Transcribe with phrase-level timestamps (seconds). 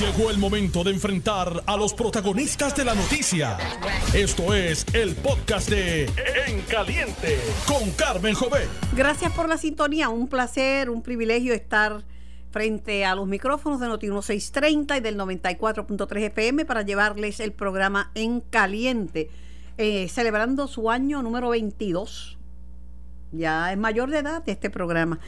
[0.00, 3.56] Llegó el momento de enfrentar a los protagonistas de la noticia.
[4.12, 6.04] Esto es el podcast de
[6.46, 8.68] En Caliente con Carmen Jové.
[8.94, 10.10] Gracias por la sintonía.
[10.10, 12.04] Un placer, un privilegio estar
[12.50, 18.10] frente a los micrófonos de Noti 1630 y del 94.3 FM para llevarles el programa
[18.14, 19.30] En Caliente,
[19.78, 22.36] eh, celebrando su año número 22.
[23.32, 25.20] Ya es mayor de edad este programa.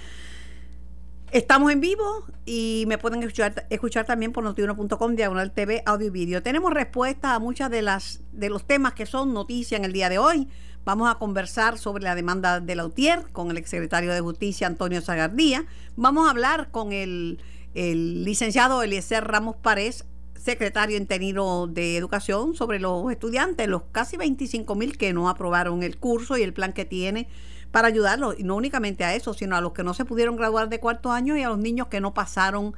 [1.30, 6.42] Estamos en vivo y me pueden escuchar, también por notiuno.com, diagonal TV, audio y vídeo.
[6.42, 10.09] Tenemos respuesta a muchas de las de los temas que son noticia en el día
[10.09, 10.48] de hoy.
[10.87, 15.66] Vamos a conversar sobre la demanda de Lautier con el exsecretario de Justicia Antonio Zagardía.
[15.96, 17.42] Vamos a hablar con el,
[17.74, 24.74] el licenciado Eliezer Ramos Párez, secretario interino de Educación, sobre los estudiantes, los casi 25
[24.76, 27.29] mil que no aprobaron el curso y el plan que tiene
[27.70, 30.68] para ayudarlos, y no únicamente a eso, sino a los que no se pudieron graduar
[30.68, 32.74] de cuarto año y a los niños que no pasaron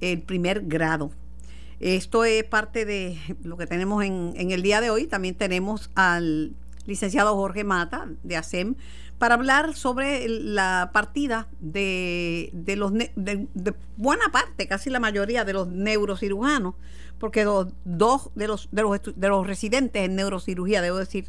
[0.00, 1.10] el primer grado.
[1.80, 5.06] Esto es parte de lo que tenemos en, el día de hoy.
[5.06, 6.54] También tenemos al
[6.86, 8.76] licenciado Jorge Mata de ASEM
[9.18, 15.52] para hablar sobre la partida de, de los de, buena parte, casi la mayoría de
[15.52, 16.74] los neurocirujanos,
[17.18, 21.26] porque dos, dos de los de los de los residentes en neurocirugía, debo decir,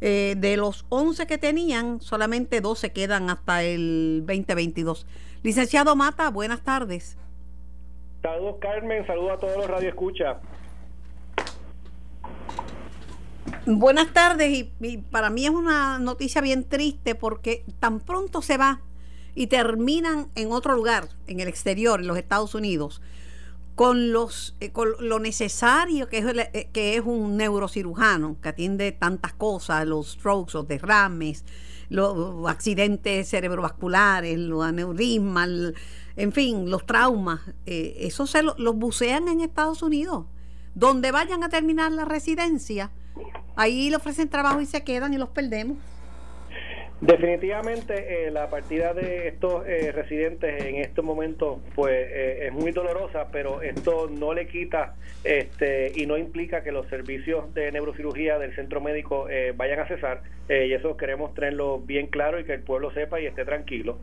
[0.00, 5.06] eh, de los 11 que tenían, solamente dos se quedan hasta el 2022.
[5.42, 7.16] Licenciado Mata, buenas tardes.
[8.22, 10.38] Saludos Carmen, saludos a todos los radioescuchas.
[13.70, 18.80] Buenas tardes y, para mí es una noticia bien triste porque tan pronto se va
[19.34, 23.02] y terminan en otro lugar, en el exterior, en los Estados Unidos,
[23.74, 28.90] con los eh, con lo necesario que es, eh, que es un neurocirujano que atiende
[28.90, 31.44] tantas cosas, los strokes, los derrames,
[31.90, 35.74] los accidentes cerebrovasculares, los aneurismas,
[36.16, 37.40] en fin, los traumas.
[37.66, 40.24] Eh, eso se lo, los bucean en Estados Unidos.
[40.74, 42.92] Donde vayan a terminar la residencia,
[43.56, 45.78] ahí le ofrecen trabajo y se quedan y los perdemos.
[47.00, 52.72] Definitivamente eh, la partida de estos eh, residentes en este momento pues eh, es muy
[52.72, 58.40] dolorosa, pero esto no le quita este y no implica que los servicios de neurocirugía
[58.40, 62.54] del centro médico eh, vayan a cesar y eso queremos tenerlo bien claro y que
[62.54, 63.98] el pueblo sepa y esté tranquilo.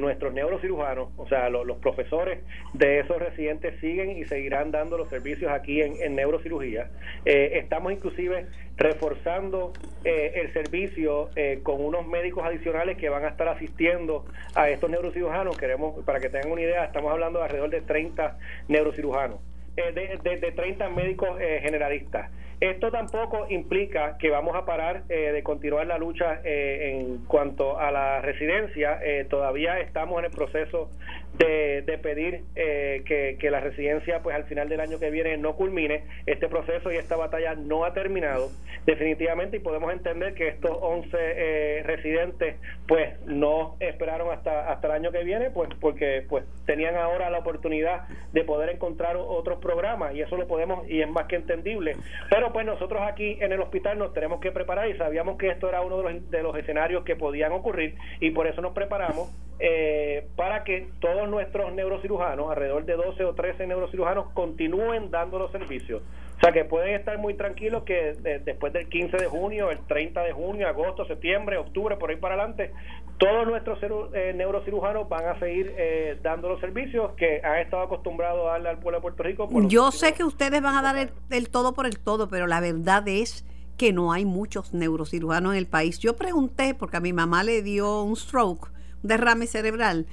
[0.00, 2.40] nuestros neurocirujanos, o sea, los profesores
[2.74, 6.90] de esos residentes siguen y seguirán dando los servicios aquí en, en neurocirugía.
[7.24, 9.72] estamos inclusive reforzando
[10.04, 11.30] el servicio
[11.62, 14.24] con unos médicos adicionales que van a estar asistiendo
[14.54, 15.56] a estos neurocirujanos.
[15.56, 19.38] Queremos, para que tengan una idea, estamos hablando de alrededor de 30 neurocirujanos,
[19.76, 22.30] eh, de, de, 30 médicos eh, generalistas.
[22.60, 27.78] Esto tampoco implica que vamos a parar eh, de continuar la lucha eh, en cuanto
[27.78, 28.98] a la residencia.
[29.00, 30.90] Eh, todavía estamos en el proceso
[31.38, 35.56] de, de pedir que, que, la residencia, pues al final del año que viene, no
[35.56, 36.04] culmine.
[36.26, 38.50] Este proceso y esta batalla no ha terminado
[38.86, 42.56] definitivamente y podemos entender que estos 11 residentes,
[42.86, 47.38] pues no esperaron hasta hasta el año que viene, pues porque pues tenían ahora la
[47.38, 51.96] oportunidad de poder encontrar otros programas y eso lo podemos y es más que entendible.
[52.30, 55.68] Pero pues nosotros aquí en el hospital nos tenemos que preparar y sabíamos que esto
[55.68, 59.30] era uno de los, de los escenarios que podían ocurrir y por eso nos preparamos
[59.60, 65.50] eh, para que todos nuestros neurocirujanos, alrededor de 12 o 13 neurocirujanos, continúen dando los
[65.50, 66.02] servicios.
[66.36, 68.12] O sea que pueden estar muy tranquilos que
[68.44, 72.36] después del 15 de junio, el 30 de junio, agosto, septiembre, octubre, por ahí para
[72.36, 72.72] adelante,
[73.18, 73.80] todos nuestros
[74.14, 78.68] eh, neurocirujanos van a seguir eh, dando los servicios que han estado acostumbrados a darle
[78.68, 79.48] al pueblo de Puerto Rico.
[79.66, 82.60] Yo sé que ustedes van a dar el, el todo por el todo, pero la
[82.60, 83.44] verdad es
[83.76, 85.98] que no hay muchos neurocirujanos en el país.
[85.98, 88.70] Yo pregunté, porque a mi mamá le dio un stroke,
[89.02, 90.06] derrame cerebral,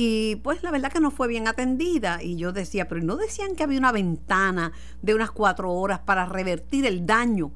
[0.00, 2.22] y pues la verdad que no fue bien atendida.
[2.22, 4.70] Y yo decía, pero no decían que había una ventana
[5.02, 7.50] de unas cuatro horas para revertir el daño,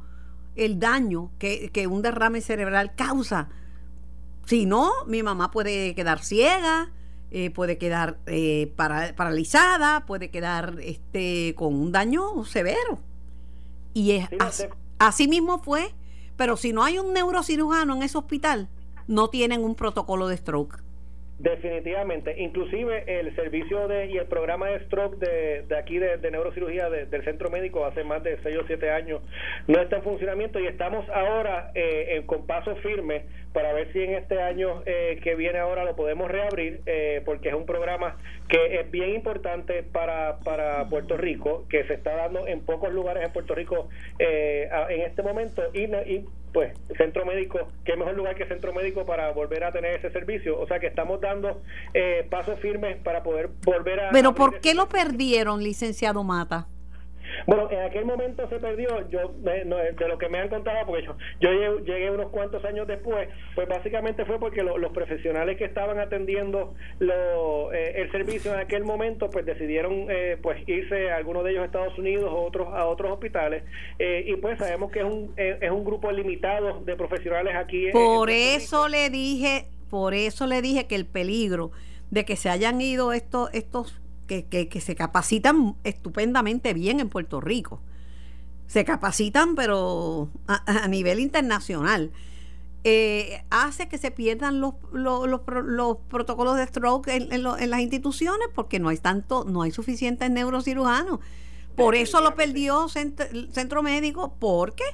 [0.56, 3.48] el daño que, que un derrame cerebral causa.
[4.44, 6.91] Si no, mi mamá puede quedar ciega,
[7.31, 12.98] eh, puede quedar eh, para, paralizada, puede quedar este, con un daño severo.
[13.95, 14.65] Y es así,
[14.98, 15.95] así mismo fue,
[16.36, 18.68] pero si no hay un neurocirujano en ese hospital,
[19.07, 20.83] no tienen un protocolo de stroke.
[21.43, 26.31] Definitivamente, inclusive el servicio de y el programa de stroke de, de aquí de, de
[26.31, 29.22] neurocirugía del centro médico hace más de 6 o 7 años
[29.66, 34.15] no está en funcionamiento y estamos ahora eh, con paso firme para ver si en
[34.15, 38.78] este año eh, que viene ahora lo podemos reabrir, eh, porque es un programa que
[38.78, 43.33] es bien importante para, para Puerto Rico, que se está dando en pocos lugares en
[43.33, 43.89] Puerto Rico
[44.21, 45.89] en este momento y
[46.53, 50.59] pues centro médico, qué mejor lugar que centro médico para volver a tener ese servicio.
[50.60, 51.63] O sea que estamos dando
[52.31, 54.10] pasos firmes para poder volver a...
[54.10, 56.69] Pero ¿por qué lo perdieron, licenciado Mata?
[57.47, 61.17] Bueno, en aquel momento se perdió, yo de lo que me han contado, porque yo,
[61.41, 66.75] yo llegué, unos cuantos años después, pues básicamente fue porque los profesionales que estaban atendiendo
[66.99, 71.63] lo, eh, el servicio en aquel momento, pues decidieron eh, pues irse algunos de ellos
[71.63, 73.65] a Estados Unidos, otros a otros hospitales,
[73.99, 77.91] eh, y pues sabemos que es un, es un grupo limitado de profesionales aquí.
[77.93, 81.73] Por eso le dije, por eso le dije que el peligro
[82.11, 87.80] de que se hayan ido estos estos que, se capacitan estupendamente bien en Puerto Rico.
[88.66, 92.13] Se capacitan, pero a, nivel internacional.
[92.84, 95.41] Eh, hace que se pierdan los, los,
[96.09, 101.21] protocolos de stroke en, las instituciones porque no hay tanto, no hay suficientes neurocirujanos.
[101.77, 104.84] Por eso lo perdió centro, centro médico, porque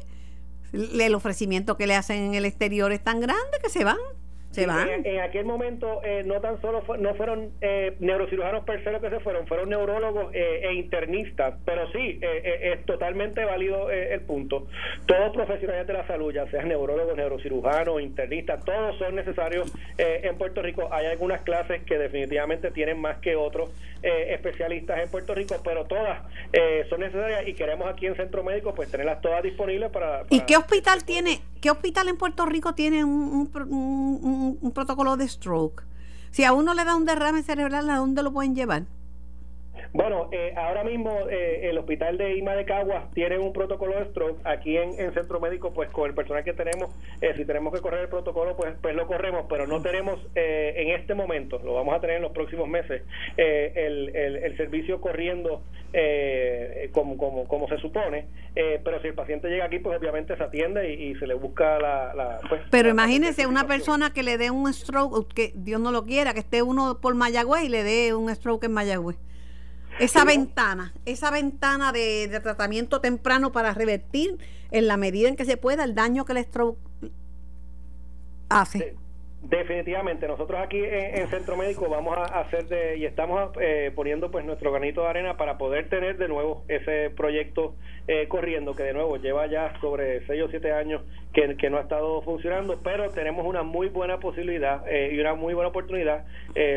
[0.73, 3.97] el ofrecimiento que le hacen en el exterior es tan grande que se van.
[4.57, 9.11] En, aquel momento eh, no tan solo no fueron eh, neurocirujanos per se los que
[9.11, 14.67] se fueron, fueron neurólogos eh, e internistas, pero sí, es totalmente válido el punto.
[15.07, 20.63] Todos profesionales de la salud, ya sean neurólogos, neurocirujanos, internistas, todos son necesarios en Puerto
[20.63, 20.89] Rico.
[20.93, 23.71] Hay algunas clases que definitivamente tienen más que otros
[24.03, 26.21] especialistas en Puerto Rico, pero todas
[26.89, 30.25] son necesarias y queremos aquí en Centro Médico pues tenerlas todas disponibles para...
[30.31, 33.51] ¿Y qué hospital tiene, qué hospital en Puerto Rico tiene un,
[34.75, 35.85] protocolo de stroke.
[36.31, 38.85] Si a uno le da un derrame cerebral, ¿a dónde lo pueden llevar?
[39.93, 44.05] Bueno, eh, ahora mismo eh, el hospital de IMA de Caguas tiene un protocolo de
[44.11, 44.39] stroke.
[44.45, 46.91] Aquí en, Centro Médico, pues con el personal que tenemos,
[47.21, 50.91] eh, si tenemos que correr el protocolo, pues, pues lo corremos, pero no tenemos en
[50.91, 53.03] este momento, lo vamos a tener en los próximos meses,
[53.37, 55.63] el, el, servicio corriendo
[56.93, 58.27] como, como, como se supone.
[58.55, 62.41] pero si el paciente llega aquí, pues obviamente se atiende y, se le busca la.
[62.49, 66.35] pues, pero imagínese una persona que le dé un stroke, que Dios no lo quiera,
[66.35, 69.17] que esté uno por Mayagüez y le dé un stroke en Mayagüez.
[69.99, 74.39] Esa ventana, esa ventana de, tratamiento temprano para revertir
[74.71, 76.79] en la medida en que se pueda el daño que el stroke
[78.49, 78.95] hace.
[79.43, 84.45] Definitivamente, nosotros aquí en, Centro Médico vamos a hacer de, y estamos eh, poniendo pues
[84.45, 87.75] nuestro granito de arena para poder tener de nuevo ese proyecto
[88.09, 91.03] eh, corriendo, que de nuevo lleva ya sobre 6 o 7 años
[91.33, 95.55] que, no ha estado funcionando, pero tenemos una muy buena posibilidad eh, y una muy
[95.55, 96.25] buena oportunidad.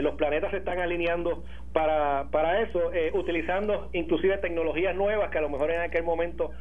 [0.01, 1.43] los planetas se están alineando
[1.73, 6.51] para, para eso, utilizando inclusive tecnologías nuevas que a lo mejor en aquel momento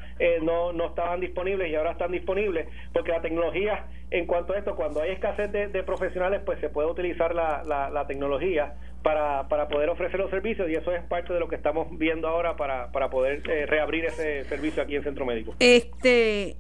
[0.43, 4.75] no, no estaban disponibles y ahora están disponibles, porque la tecnología en cuanto a esto,
[4.75, 9.89] cuando hay escasez de, profesionales, pues se puede utilizar la, la, tecnología para, para, poder
[9.91, 13.11] ofrecer los servicios y eso es parte de lo que estamos viendo ahora para, para
[13.11, 15.55] poder eh, reabrir ese servicio aquí en Centro Médico.
[15.59, 16.57] Este,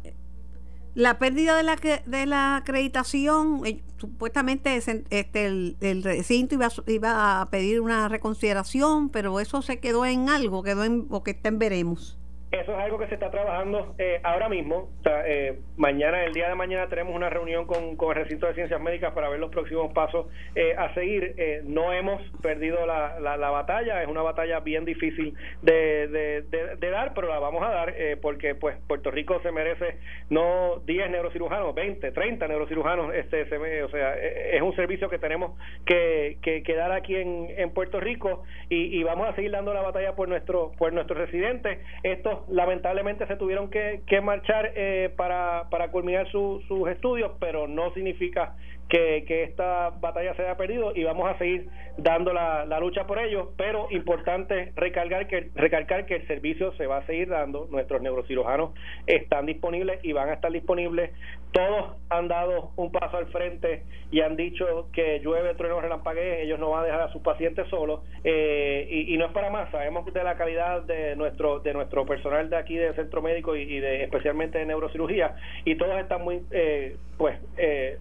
[0.95, 7.51] la pérdida de la, de la acreditación, eh, supuestamente este, el, recinto iba, iba a
[7.51, 11.59] pedir una reconsideración, pero eso se quedó en algo, quedó en, o que está en
[11.59, 12.19] veremos.
[12.52, 14.91] Eso es algo que se está trabajando eh, ahora mismo.
[15.25, 18.81] Eh, mañana, el día de mañana, tenemos una reunión con, con, el recinto de ciencias
[18.81, 20.26] médicas para ver los próximos pasos
[20.56, 21.37] eh, a seguir.
[21.64, 26.08] no hemos perdido la, la, batalla, es una batalla bien difícil de,
[26.49, 29.99] de, dar, pero la vamos a dar porque pues Puerto Rico se merece
[30.29, 33.14] no 10 neurocirujanos, 20, 30 neurocirujanos.
[33.14, 35.56] Este, se, o sea, es un servicio que tenemos
[35.87, 39.82] que, que, dar aquí en, en Puerto Rico y, y, vamos a seguir dando la
[39.82, 41.79] batalla por, nuestro, por nuestros residentes.
[42.03, 48.55] Estos lamentablemente se tuvieron que, marchar eh, para, para culminar sus estudios, pero no significa
[48.91, 53.53] que, esta batalla se haya perdido y vamos a seguir dando la, lucha por ello,
[53.56, 58.73] pero importante recalcar que, recalcar que el servicio se va a seguir dando, nuestros neurocirujanos
[59.06, 61.11] están disponibles y van a estar disponibles,
[61.53, 66.59] todos han dado un paso al frente y han dicho que llueve, trueno, relampague, ellos
[66.59, 70.11] no van a dejar a sus pacientes solos eh, y, no es para más, sabemos
[70.13, 74.05] de la calidad de nuestro, de nuestro personal de aquí del centro médico y, de
[74.05, 77.99] especialmente de neurocirugía y todos están muy, eh, pues, eh,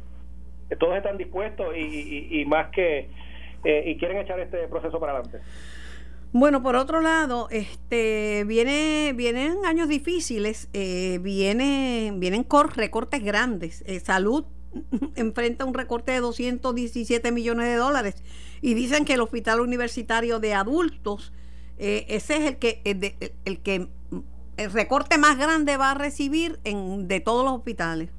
[0.77, 3.09] todos están dispuestos y, más que
[3.63, 5.39] eh, y quieren echar este proceso para adelante.
[6.31, 12.45] Bueno, por otro lado, este viene vienen años difíciles, eh, viene, vienen
[12.75, 13.83] recortes grandes.
[13.88, 14.45] Eh, salud
[15.15, 18.23] enfrenta un recorte de 217 millones de dólares
[18.61, 21.33] y dicen que el hospital universitario de adultos
[21.79, 23.88] ese es el que el, el que
[24.57, 28.09] el recorte más grande va a recibir en, de todos los hospitales.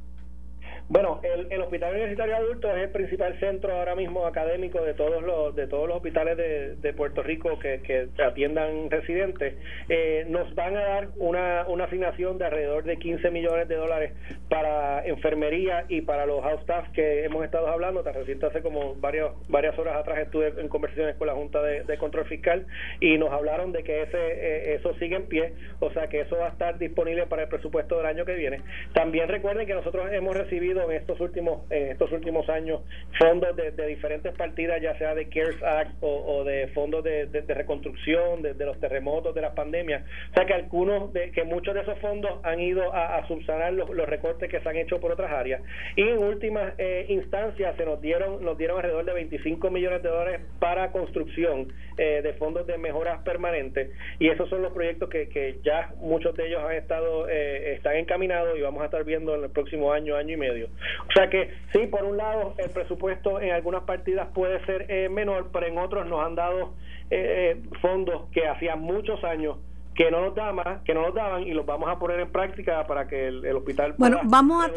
[0.91, 5.55] Bueno, el, Hospital Universitario Adulto es el principal centro ahora mismo académico de todos los
[5.55, 9.55] de todos los hospitales de, Puerto Rico que, atiendan residentes.
[9.89, 14.15] Eh, nos van a dar una, una asignación de alrededor de 15 millones de dólares
[14.49, 18.03] para enfermería y para los house staff que hemos estado hablando.
[18.03, 21.99] Tan reciente hace como varios, varias horas atrás estuve en conversaciones con la Junta de,
[21.99, 22.67] Control Fiscal
[22.99, 26.37] y nos hablaron de que ese eh, eso sigue en pie, o sea que eso
[26.37, 28.63] va a estar disponible para el presupuesto del año que viene.
[28.93, 32.81] También recuerden que nosotros hemos recibido en estos últimos en estos últimos años
[33.19, 38.55] fondos de, diferentes partidas, ya sea de CARES Act o, de fondos de, reconstrucción, de,
[38.65, 40.03] los terremotos, de las pandemias.
[40.31, 43.89] O sea que algunos, de, que muchos de esos fondos han ido a, subsanar los,
[44.11, 45.63] recortes que se han hecho por otras áreas.
[45.97, 50.09] Y en última eh, instancia se nos dieron nos dieron alrededor de 25 millones de
[50.09, 53.91] dólares para construcción eh, de fondos de mejoras permanentes.
[54.19, 57.97] Y esos son los proyectos que, que ya muchos de ellos han estado eh, están
[57.97, 60.60] encaminados y vamos a estar viendo en el próximo año, año y medio.
[60.69, 65.09] O sea que sí, por un lado el presupuesto en algunas partidas puede ser eh,
[65.09, 66.75] menor, pero en otros nos han dado
[67.11, 69.59] eh, eh, fondos que hacían muchos años
[69.95, 72.87] que no nos daban, que no nos daban y los vamos a poner en práctica
[72.87, 74.69] para que el, hospital bueno, pueda vamos a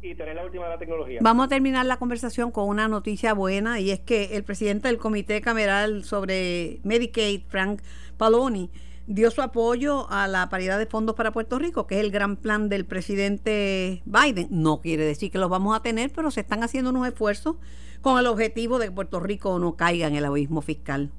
[0.00, 1.18] y tener la última de la tecnología.
[1.20, 4.98] Vamos a terminar la conversación con una noticia buena y es que el presidente del
[4.98, 7.82] Comité Cameral sobre Medicaid, Frank
[8.16, 8.70] Paloni,
[9.06, 12.36] dio su apoyo a la paridad de fondos para Puerto Rico, que es el gran
[12.36, 14.48] plan del presidente Biden.
[14.50, 17.56] No quiere decir que los vamos a tener, pero se están haciendo unos esfuerzos
[18.00, 21.10] con el objetivo de que Puerto Rico no caiga en el abismo fiscal.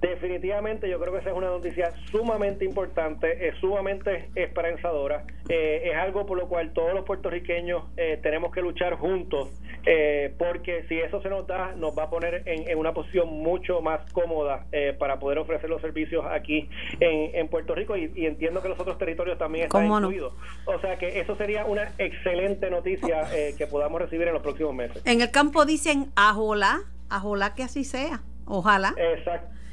[0.00, 5.96] Definitivamente yo creo que esa es una noticia sumamente importante, es sumamente esperanzadora, eh, es
[5.96, 9.48] algo por lo cual todos los puertorriqueños eh, tenemos que luchar juntos,
[9.86, 13.80] eh, porque si eso se nos da, nos va a poner en, una posición mucho
[13.80, 14.66] más cómoda
[14.98, 16.68] para poder ofrecer los servicios aquí
[17.00, 20.34] en, Puerto Rico y, entiendo que los otros territorios también están incluidos.
[20.66, 25.02] O sea que eso sería una excelente noticia que podamos recibir en los próximos meses.
[25.06, 28.94] En el campo dicen, ajolá, ajolá que así sea, ojalá.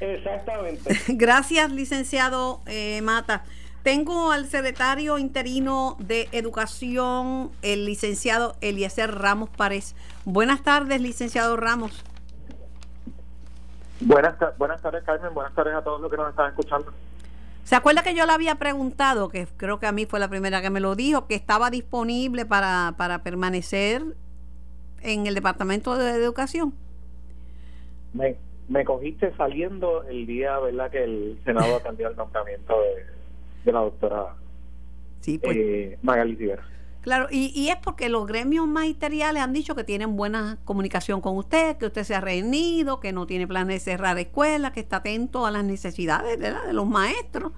[0.00, 0.94] Exactamente.
[1.08, 3.44] Gracias, licenciado eh, Mata.
[3.84, 9.94] Tengo al secretario interino de Educación, el licenciado Eliezer Ramos Párez.
[10.24, 12.02] Buenas tardes, licenciado Ramos.
[14.00, 15.34] Buenas, buenas tardes, Carmen.
[15.34, 16.94] Buenas tardes a todos los que nos están escuchando.
[17.64, 20.62] ¿Se acuerda que yo le había preguntado, que creo que a mí fue la primera
[20.62, 24.02] que me lo dijo, que estaba disponible para, para permanecer
[25.02, 26.72] en el Departamento de Educación?
[28.14, 33.14] Me, me cogiste saliendo el día, ¿verdad?, que el Senado atendió el nombramiento de,
[33.72, 34.36] la doctora
[35.20, 36.36] sí, pues, eh, Magali
[37.00, 41.36] Claro, y, y, es porque los gremios magisteriales han dicho que tienen buena comunicación con
[41.36, 44.96] usted, que usted se ha reunido, que no tiene planes de cerrar escuelas, que está
[44.96, 47.52] atento a las necesidades de los maestros.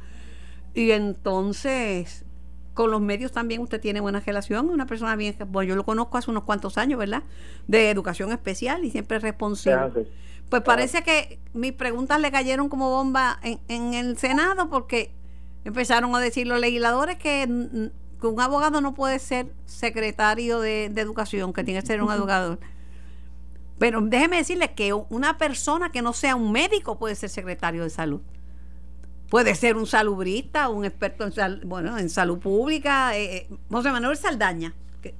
[0.74, 2.26] Y entonces,
[2.76, 6.18] con los medios también usted tiene buena relación, una persona bien, bueno, yo lo conozco
[6.18, 7.22] hace unos cuantos años, ¿verdad?
[7.66, 10.06] De educación especial y siempre responsive.
[10.50, 15.10] Pues parece que mis preguntas le cayeron como bomba en, el Senado porque
[15.66, 21.64] empezaron a decir los legisladores que, un abogado no puede ser secretario de, educación, que
[21.64, 22.58] tiene que ser un educador.
[23.78, 27.90] Pero déjeme decirle que una persona que no sea un médico puede ser secretario de
[27.90, 28.20] salud.
[29.28, 33.16] Puede ser un salubrista, un experto en, bueno, en salud pública.
[33.16, 35.14] Eh, eh, José Manuel Saldaña, que,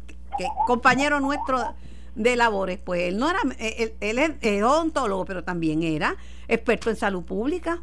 [0.67, 1.75] compañero nuestro
[2.15, 6.17] de labores, pues él no era, él, es odontólogo, pero también era
[6.49, 7.83] experto en salud pública.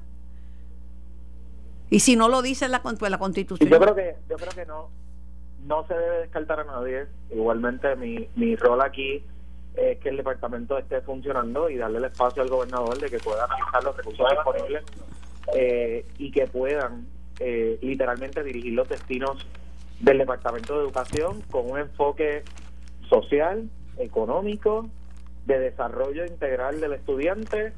[1.93, 3.69] Y si no lo dice la, pues, la constitución.
[3.69, 4.89] Yo creo que, yo creo que no,
[5.67, 7.05] no se debe descartar a nadie.
[7.29, 9.23] Igualmente mi, mi rol aquí
[9.75, 13.45] es que el departamento esté funcionando y darle el espacio al gobernador de que pueda
[13.45, 14.83] analizar los recursos disponibles
[15.53, 17.05] eh, y que puedan
[17.39, 19.45] eh, literalmente dirigir los destinos
[19.99, 22.43] del departamento de educación con un enfoque
[23.07, 24.89] social, económico,
[25.45, 27.71] de desarrollo integral del estudiante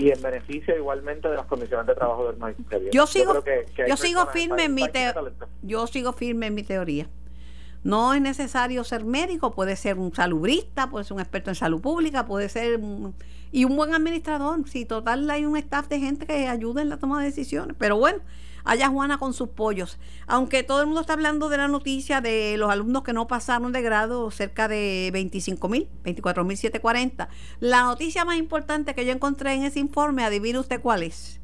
[0.00, 2.90] y en beneficio igualmente de las condiciones de trabajo del magisterio.
[2.90, 3.44] Yo sigo,
[3.86, 4.84] yo, sigo firme en mi
[5.62, 7.06] yo sigo firme en mi teoría.
[7.82, 11.80] No es necesario ser médico, puede ser un salubrista, puede ser un experto en salud
[11.80, 12.78] pública, puede ser
[13.52, 14.68] y un buen administrador.
[14.68, 17.74] Si total hay un staff de gente que ayuda en la toma de decisiones.
[17.78, 18.20] Pero bueno,
[18.64, 19.98] allá Juana con sus pollos.
[20.26, 23.72] Aunque todo el mundo está hablando de la noticia de los alumnos que no pasaron
[23.72, 27.28] de grado, cerca de 25 mil, 24 mil 740.
[27.60, 31.39] La noticia más importante que yo encontré en ese informe, adivine usted cuál es.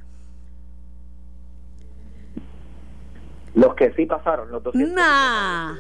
[3.56, 5.76] Los que sí pasaron, los nah,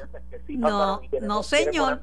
[0.48, 2.00] no, no señor.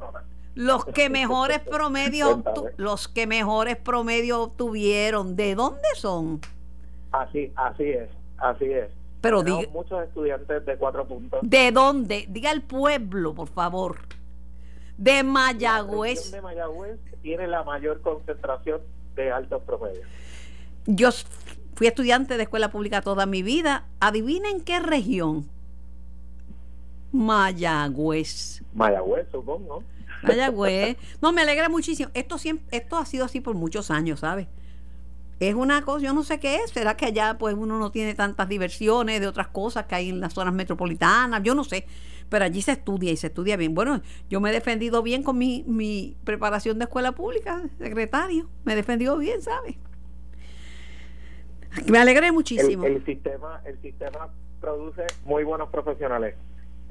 [0.54, 2.42] Los que mejores promedios
[2.78, 6.42] los que mejores promedios obtuvieron, ¿de dónde son?
[7.12, 8.92] Así, así es, así es.
[9.20, 11.40] Pero diga, muchos estudiantes de cuatro puntos.
[11.42, 12.28] ¿De dónde?
[12.30, 13.98] Diga el pueblo, por favor.
[15.00, 16.32] de Mayagüez.
[16.34, 18.80] de Mayagüez tiene la mayor concentración
[19.16, 20.06] de altos promedios.
[20.86, 21.10] Yo
[21.74, 23.88] fui estudiante de escuela pública toda mi vida.
[24.00, 25.50] Adivinen qué región.
[27.14, 28.64] Mayagüez.
[28.74, 29.84] Mayagüez, supongo.
[30.24, 30.98] Mayagüez.
[31.22, 32.10] No, me alegra muchísimo.
[32.14, 34.48] Esto siempre, esto ha sido así por muchos años, ¿sabes?
[35.40, 36.72] Es una cosa, yo no sé qué es.
[36.72, 40.20] ¿Será que allá pues uno no tiene tantas diversiones de otras cosas que hay en
[40.20, 41.44] las zonas metropolitanas?
[41.44, 41.86] Yo no sé.
[42.30, 43.76] Pero allí se estudia y se estudia bien.
[43.76, 48.50] Bueno, yo me he defendido bien con mi, mi preparación de escuela pública, secretario.
[48.64, 49.76] Me he defendido bien, ¿sabes?
[51.88, 52.86] Me alegré muchísimo.
[52.86, 54.30] El, sistema, el sistema
[54.62, 56.36] produce muy buenos profesionales.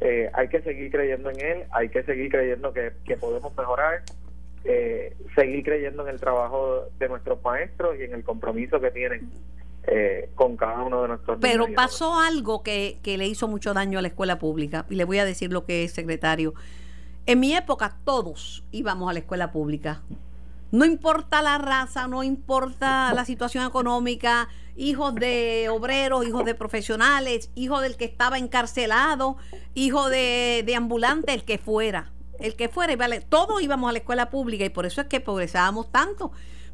[0.01, 4.03] Eh, hay que seguir creyendo en él, hay que seguir creyendo que, que podemos mejorar
[4.65, 9.29] eh, seguir creyendo en el trabajo de nuestros maestros y en el compromiso que tienen
[9.89, 13.99] eh, con cada uno de nuestros Pero pasó algo que, que le hizo mucho daño
[13.99, 16.55] a la escuela pública, y le voy a decir lo que es, secretario.
[17.27, 20.03] En mi época todos íbamos a la escuela pública.
[20.73, 27.51] No importa la raza, no importa la situación económica, hijos de obreros, hijos de profesionales,
[27.55, 29.37] hijo del que estaba encarcelado,
[29.75, 32.11] hijo de, de ambulante, el que fuera
[32.43, 35.91] el que fuera, todos íbamos a la escuela pública y por eso es que progresábamos
[35.93, 36.33] tanto,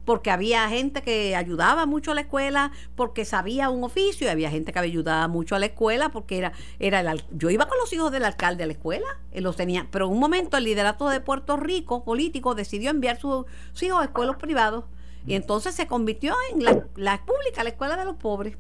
[0.08, 4.48] porque había gente que ayudaba mucho a la escuela porque sabía un oficio y había
[4.48, 7.92] gente que ayudaba mucho a la escuela porque era era el, yo iba con los
[7.92, 11.10] hijos del alcalde a la escuela, él los tenía, pero en un momento el liderato
[11.10, 13.44] de Puerto Rico político decidió enviar sus
[13.82, 14.86] hijos a escuelas privados
[15.26, 18.56] y entonces se convirtió en la, la pública, la escuela de los pobres.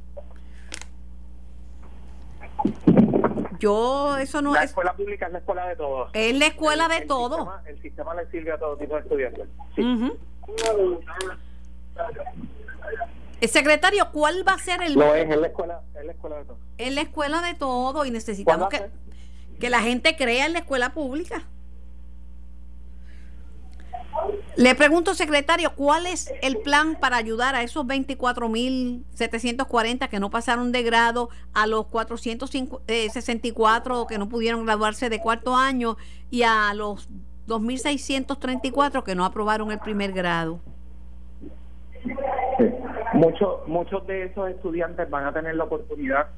[3.58, 6.10] Yo, eso no la escuela pública es la escuela de todos.
[6.12, 7.48] Es la escuela de todos.
[7.64, 9.48] el sistema le sirve a todo tipo de estudiantes.
[9.76, 10.12] El
[13.48, 14.96] secretario, ¿cuál va a ser el...?
[14.96, 16.58] No, es, la escuela, es la escuela de todos.
[16.78, 18.90] Es la escuela de todos y necesitamos que,
[19.58, 21.44] que la gente crea en la escuela pública.
[24.56, 30.72] Le pregunto, secretario, ¿cuál es el plan para ayudar a esos 24.740 que no pasaron
[30.72, 35.96] de grado, a los 464 que no pudieron graduarse de cuarto año
[36.30, 37.08] y a los
[37.48, 40.60] 2.634 que no aprobaron el primer grado?
[43.14, 46.28] Muchos, muchos de esos estudiantes van a tener la oportunidad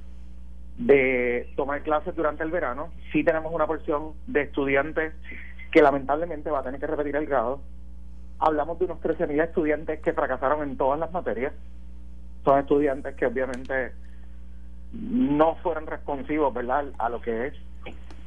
[0.79, 2.90] de tomar clases durante el verano.
[3.12, 5.13] Sí tenemos una porción de estudiantes
[5.73, 7.61] que lamentablemente va a tener que repetir el grado
[8.41, 11.52] hablamos de unos 13.000 estudiantes que fracasaron en todas las materias.
[12.45, 13.93] Son estudiantes que obviamente
[14.93, 17.54] no fueron responsivos, ¿verdad?, a lo que es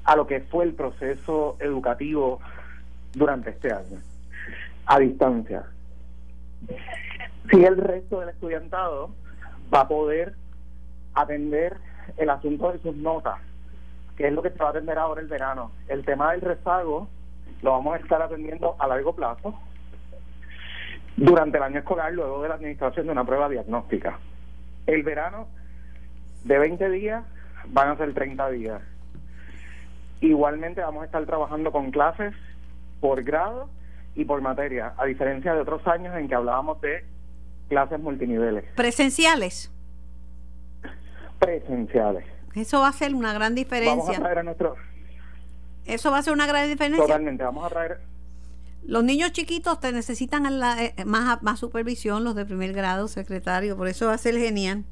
[0.06, 2.42] a lo que fue el proceso educativo
[3.14, 4.00] durante este año
[4.86, 5.64] a distancia.
[7.50, 9.12] Si el resto del estudiantado
[9.74, 10.36] va a poder
[11.14, 11.78] atender
[12.18, 13.40] el asunto de sus notas,
[14.18, 15.72] que es lo que se va a atender ahora el verano.
[15.88, 17.08] El tema del rezago
[17.62, 19.58] lo vamos a estar atendiendo a largo plazo
[21.16, 24.20] durante el año escolar luego de la administración de una prueba diagnóstica.
[24.86, 25.48] El verano
[26.44, 27.24] de 20 días
[27.68, 28.82] van a ser 30 días.
[30.22, 32.34] Igualmente vamos a estar trabajando con clases
[33.04, 33.70] por grado
[34.16, 37.04] y por materia, a diferencia de otros años en que hablábamos de
[37.68, 38.64] clases multiniveles.
[38.78, 39.70] ¿Presenciales?
[41.38, 42.24] Presenciales.
[42.56, 43.98] Eso va a ser una gran diferencia.
[43.98, 44.78] Vamos a traer a nuestros...
[45.86, 47.06] Eso va a ser una gran diferencia.
[47.06, 48.00] Totalmente, vamos a traer
[48.86, 53.88] los niños chiquitos te necesitan eh, más, más supervisión, los de primer grado, secretario, por
[53.88, 54.84] eso va a ser genial.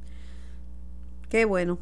[1.30, 1.78] Qué bueno.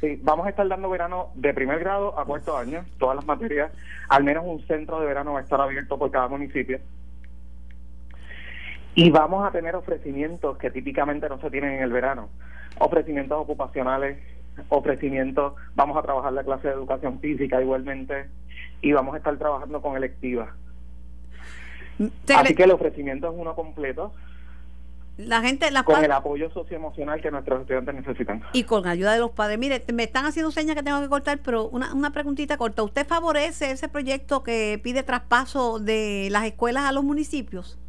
[0.00, 3.72] Sí, vamos a estar dando verano de primer grado a cuarto año, todas las materias.
[4.08, 6.78] Al menos un centro de verano va a estar abierto por cada municipio.
[8.94, 12.28] Y vamos a tener ofrecimientos que típicamente no se tienen en el verano.
[12.78, 14.18] Ofrecimientos ocupacionales,
[14.68, 18.26] ofrecimientos, vamos a trabajar la clase de educación física igualmente
[18.80, 20.50] y vamos a estar trabajando con electivas
[22.34, 24.12] Así que el ofrecimiento es uno completo.
[25.18, 28.40] La gente, la con el apoyo socioemocional que nuestros estudiantes necesitan.
[28.52, 29.58] Y con ayuda de los padres.
[29.58, 32.84] Mire, me están haciendo señas que tengo que cortar, pero una, una preguntita corta.
[32.84, 37.80] ¿Usted favorece ese proyecto que pide traspaso de las escuelas a los municipios?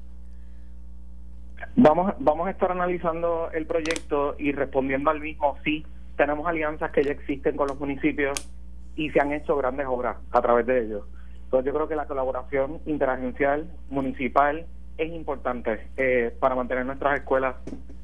[1.76, 5.56] Vamos, vamos a estar analizando el proyecto y respondiendo al mismo.
[5.64, 5.86] Sí,
[6.18, 8.50] tenemos alianzas que ya existen con los municipios
[8.96, 11.06] y se han hecho grandes obras a través de ellos.
[11.44, 14.66] Entonces yo creo que la colaboración interagencial municipal
[15.00, 17.56] es importante eh, para mantener nuestras escuelas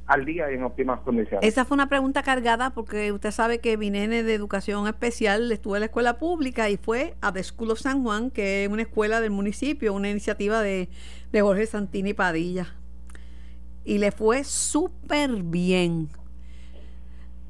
[0.08, 1.48] al día y en óptimas condiciones.
[1.48, 5.76] Esa fue una pregunta cargada porque usted sabe que mi nene de educación especial estuvo
[5.76, 8.84] en la escuela pública y fue a The School of San Juan, que es una
[8.84, 10.90] escuela del municipio, una iniciativa de,
[11.32, 12.68] de Jorge Santini Padilla.
[13.84, 16.10] Y le fue súper bien.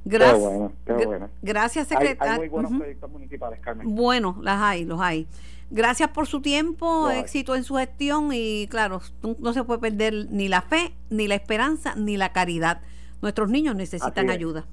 [0.06, 0.38] Gracias.
[0.38, 1.30] Qué bueno, qué bueno.
[1.42, 2.34] Gracias, secretario.
[2.34, 3.96] hay muy buenos proyectos municipales, Carmen.
[3.96, 5.28] Bueno, las hay, los hay.
[5.72, 9.02] Gracias por su tiempo, éxito en su gestión y claro,
[9.40, 12.82] no, se puede perder ni la fe, ni la esperanza, ni la caridad.
[13.22, 14.68] Nuestros niños necesitan ayuda.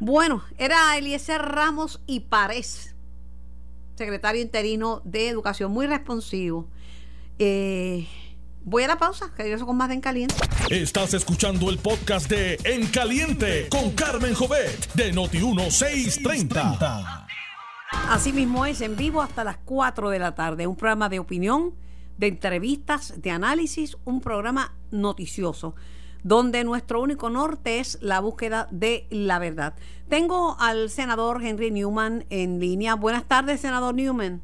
[0.00, 2.94] Bueno, era Eliezer Ramos y Párez,
[3.96, 6.68] secretario interino de Educación, muy responsivo.
[7.40, 8.06] Eh,
[8.64, 10.34] voy a la pausa, que regreso con más de En Caliente.
[10.70, 17.26] Estás escuchando el podcast de En Caliente con Carmen Jovet de Noti1630.
[18.08, 20.66] Así mismo es, en vivo hasta las 4 de la tarde.
[20.66, 21.74] Un programa de opinión,
[22.16, 25.74] de entrevistas, de análisis, un programa noticioso,
[26.22, 29.74] donde nuestro único norte es la búsqueda de la verdad.
[30.08, 32.94] Tengo al senador Henry Newman en línea.
[32.94, 34.42] Buenas tardes, senador Newman.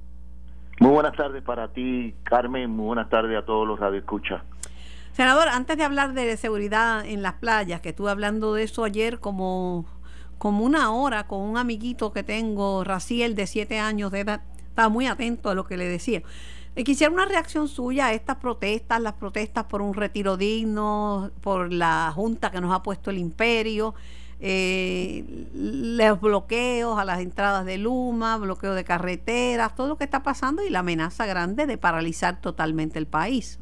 [0.81, 2.71] Muy buenas tardes para ti, Carmen.
[2.71, 4.41] Muy buenas tardes a todos los radioescuchas.
[5.13, 9.21] Senador, antes de hablar de seguridad en las playas, que estuve hablando de eso ayer
[9.21, 9.85] como,
[10.39, 14.89] como una hora con un amiguito que tengo, Raciel, de siete años de edad, estaba
[14.89, 16.23] muy atento a lo que le decía.
[16.75, 21.71] Eh, quisiera una reacción suya a estas protestas, las protestas por un retiro digno, por
[21.71, 23.95] la junta que nos ha puesto el imperio,
[24.41, 25.25] eh,
[25.55, 30.65] los bloqueos a las entradas de Luma, bloqueo de carreteras, todo lo que está pasando
[30.65, 33.59] y la amenaza grande de paralizar totalmente el país.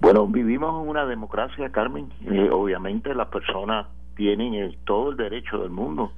[0.00, 2.08] Bueno, vivimos en una democracia, Carmen.
[2.30, 6.12] Eh, obviamente las personas tienen el- todo el derecho del mundo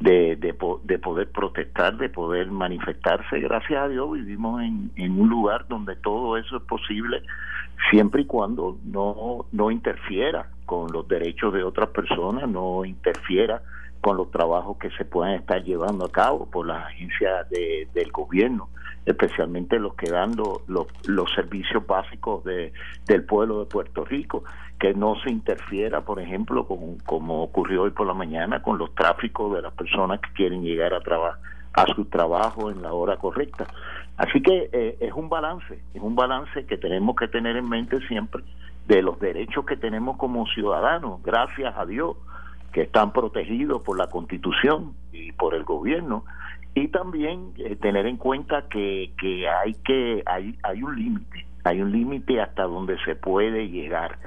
[0.00, 3.40] de, de, po- de poder protestar, de poder manifestarse.
[3.40, 7.22] Gracias a Dios vivimos en un lugar donde todo eso es posible
[7.90, 13.62] siempre y cuando no, no interfiera con los derechos de otras personas, no interfiera
[14.00, 18.12] con los trabajos que se puedan estar llevando a cabo por las agencias de- del
[18.12, 18.68] gobierno,
[19.06, 22.72] especialmente los que dan lo- lo- los servicios básicos de,
[23.06, 24.44] del pueblo de Puerto Rico,
[24.78, 28.94] que no se interfiera, por ejemplo, con, como ocurrió hoy por la mañana, con los
[28.94, 31.40] tráficos de las personas que quieren llegar a trabajar
[31.74, 33.66] a su trabajo en la hora correcta.
[34.16, 37.98] Así que eh, es un balance, es un balance que tenemos que tener en mente
[38.08, 38.42] siempre
[38.86, 42.16] de los derechos que tenemos como ciudadanos, gracias a Dios,
[42.72, 46.24] que están protegidos por la Constitución y por el gobierno,
[46.74, 51.80] y también eh, tener en cuenta que, que hay que hay, hay un límite, hay
[51.82, 54.18] un límite hasta donde se puede llegar.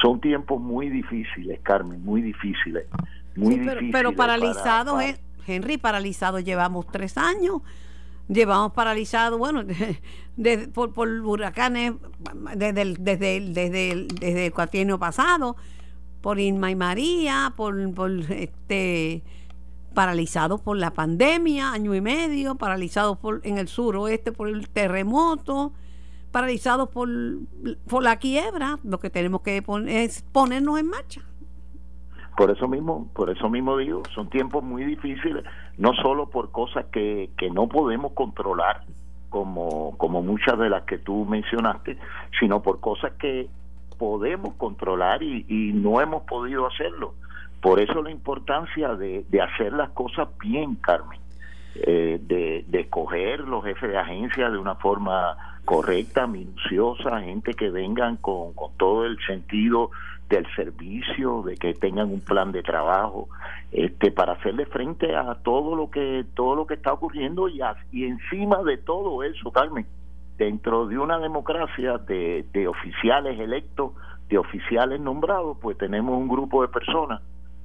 [0.00, 2.86] Son tiempos muy difíciles, Carmen, muy difíciles,
[3.36, 3.92] muy Sí, pero, difíciles.
[3.92, 5.16] pero para- paralizados, para- eh,
[5.50, 7.62] Henry, paralizados llevamos tres años.
[8.28, 9.62] Llevamos paralizados, bueno,
[10.74, 11.94] por, por huracanes
[12.54, 15.56] desde el, desde, desde, el- desde el cuatrienio pasado,
[16.20, 19.22] por Irma y María, por, por este
[19.94, 25.72] paralizados por la pandemia, año y medio, paralizados por en el suroeste por el terremoto,
[26.30, 27.08] paralizados por,
[27.88, 28.78] por la quiebra.
[28.84, 31.22] Lo que tenemos que poner es ponernos en marcha.
[32.40, 35.44] Por eso mismo, por eso mismo digo, son tiempos muy difíciles,
[35.76, 38.80] no solo por cosas que, que no podemos controlar,
[39.28, 41.98] como, como muchas de las que tú mencionaste,
[42.40, 43.50] sino por cosas que
[43.98, 47.12] podemos controlar y, y no hemos podido hacerlo.
[47.60, 51.20] Por eso la importancia de, de hacer las cosas bien, Carmen,
[51.74, 58.16] eh, de, escoger los jefes de agencia de una forma correcta, minuciosa, gente que vengan
[58.16, 59.90] con, con todo el sentido
[60.28, 63.28] del servicio, de que tengan un plan de trabajo,
[63.72, 67.76] este, para hacerle frente a todo lo que todo lo que está ocurriendo y, a-
[67.92, 69.86] y encima de todo eso, Carmen,
[70.38, 73.92] dentro de una democracia de, de oficiales electos,
[74.28, 77.20] de oficiales nombrados, pues tenemos un grupo de personas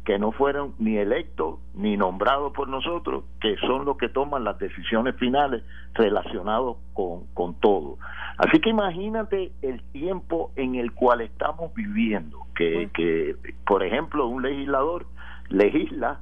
[0.05, 4.59] que no fueron ni electos ni nombrados por nosotros, que son los que toman las
[4.59, 5.63] decisiones finales
[5.95, 7.97] relacionados con, con todo.
[8.37, 14.43] Así que imagínate el tiempo en el cual estamos viviendo, que, que por ejemplo, un
[14.43, 15.07] legislador
[15.49, 16.19] legisla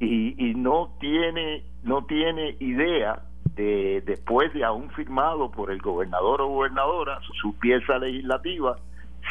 [0.00, 3.22] y, y no tiene no tiene idea
[3.54, 8.76] de después de aún firmado por el gobernador o gobernadora su pieza legislativa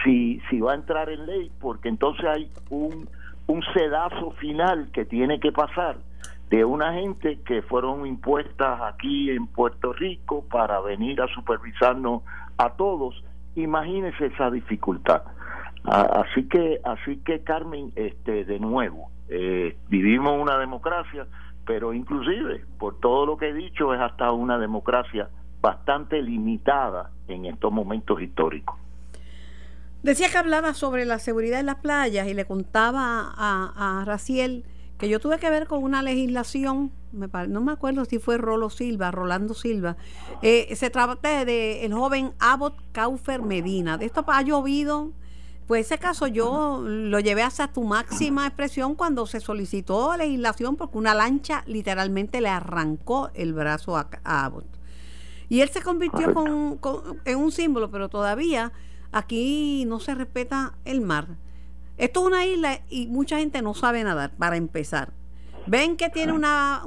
[0.04, 3.10] si si va a entrar en ley porque entonces hay un
[3.48, 5.98] un sedazo final que tiene que pasar
[6.50, 12.22] de una gente que fueron impuestas aquí en Puerto Rico para venir a supervisarnos
[12.58, 13.24] a todos.
[13.56, 15.24] Imagínese esa dificultad.
[15.86, 21.28] Así que así que Carmen este de nuevo eh, vivimos una democracia
[21.66, 25.30] pero inclusive por todo lo que he dicho es hasta una democracia
[25.62, 28.83] bastante limitada en estos momentos históricos
[30.04, 34.66] Decía que hablaba sobre la seguridad en las playas y le contaba a, a Raciel
[34.98, 38.38] que yo tuve que ver con una legislación, me pare- no me acuerdo si fue
[38.38, 39.98] Rolo Silva, Rolando Silva,
[40.42, 43.98] eh, se trata de el joven Abbott Caufer Medina.
[43.98, 45.12] De esto ha llovido,
[45.68, 50.98] Pues ese caso yo lo llevé hasta tu máxima expresión cuando se solicitó legislación porque
[50.98, 54.66] una lancha literalmente le arrancó el brazo a, Abbott.
[55.50, 56.34] Y él se convirtió
[57.26, 58.72] en un símbolo, pero todavía
[59.14, 61.28] aquí no se respeta el mar.
[61.98, 65.14] Esto es una isla y mucha gente no sabe nadar, para empezar.
[65.66, 66.82] Ven que tiene una,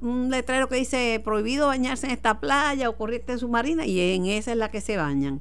[0.00, 4.50] un letrero que dice prohibido bañarse en esta playa o corriente submarina y en esa
[4.52, 5.38] es la que se bañan.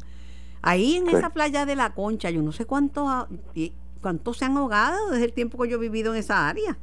[0.61, 3.27] Ahí en esa playa de la Concha, yo no sé cuántos
[4.01, 6.77] cuántos se han ahogado desde el tiempo que yo he vivido en esa área.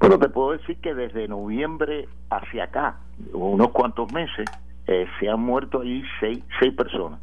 [0.00, 2.98] Bueno, te puedo decir que desde noviembre hacia acá,
[3.32, 4.50] unos cuantos meses,
[4.88, 7.20] eh, se han muerto ahí seis, seis personas.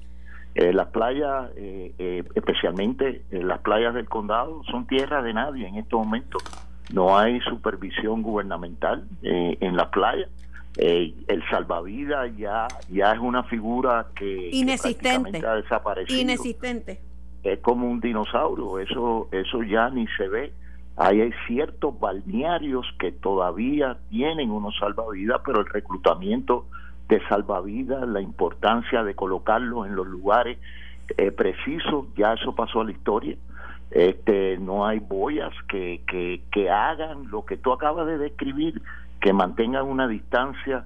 [0.56, 5.76] Eh, las playas, eh, eh, especialmente las playas del condado, son tierra de nadie en
[5.76, 6.44] estos momentos.
[6.92, 10.28] No hay supervisión gubernamental en las playas.
[10.76, 16.20] el salvavidas ya ya es una figura que, inexistente ha desaparecido.
[16.20, 17.00] Inexistente.
[17.44, 20.52] Es como un dinosaurio, eso eso ya ni se ve.
[20.98, 26.66] hay ciertos balnearios que todavía tienen unos salvavidas, pero el reclutamiento
[27.10, 30.60] de salvavidas, la importancia de colocarlos en los lugares
[31.18, 33.36] eh, precisos, ya eso pasó a la historia.
[33.90, 38.80] Este, no hay boyas que, que, hagan lo que tú acabas de describir,
[39.20, 40.86] que mantengan una distancia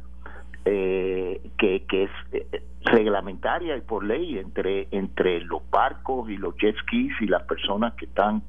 [0.63, 6.55] eh, que, que es eh, reglamentaria y por ley entre, entre los barcos y los
[6.55, 8.41] jet skis y las personas que están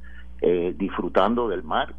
[0.76, 1.94] disfrutando del mar.